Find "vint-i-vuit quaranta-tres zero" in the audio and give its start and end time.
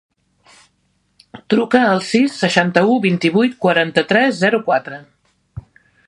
3.05-4.61